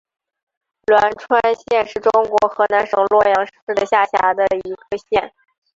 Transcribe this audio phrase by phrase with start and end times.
[0.87, 5.31] 栾川县是中国河南省洛阳市的下辖一个县。